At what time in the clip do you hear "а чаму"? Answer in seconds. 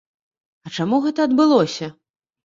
0.67-0.97